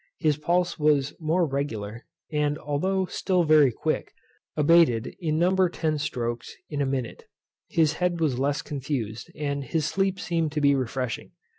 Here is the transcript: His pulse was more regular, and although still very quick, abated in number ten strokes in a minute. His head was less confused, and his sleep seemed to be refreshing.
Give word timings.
His 0.17 0.35
pulse 0.35 0.79
was 0.79 1.13
more 1.19 1.45
regular, 1.45 2.07
and 2.31 2.57
although 2.57 3.05
still 3.05 3.43
very 3.43 3.71
quick, 3.71 4.13
abated 4.57 5.15
in 5.19 5.37
number 5.37 5.69
ten 5.69 5.99
strokes 5.99 6.55
in 6.71 6.81
a 6.81 6.87
minute. 6.89 7.25
His 7.69 7.93
head 8.01 8.19
was 8.19 8.39
less 8.39 8.63
confused, 8.63 9.29
and 9.35 9.63
his 9.63 9.85
sleep 9.85 10.19
seemed 10.19 10.53
to 10.53 10.61
be 10.61 10.73
refreshing. 10.73 11.33